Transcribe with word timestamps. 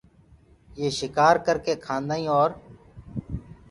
يي 0.79 0.87
شڪآر 0.97 1.35
ڪرڪي 1.45 1.73
کآدآئينٚ 1.85 2.31
اور 2.37 2.49